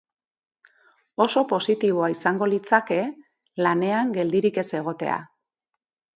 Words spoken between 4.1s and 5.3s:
geldirik ez egotea.